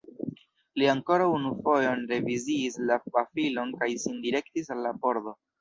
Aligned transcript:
Li 0.81 0.87
ankoraŭ 0.93 1.27
unu 1.33 1.51
fojon 1.67 2.01
reviziis 2.13 2.79
la 2.87 2.99
pafilon 3.19 3.73
kaj 3.83 3.91
sin 4.07 4.21
direktis 4.27 4.75
al 4.77 4.85
la 4.89 4.99
pordo. 5.07 5.37